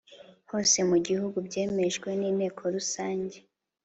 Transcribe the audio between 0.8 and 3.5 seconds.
mu gihugu byemejwe n Inteko Rusange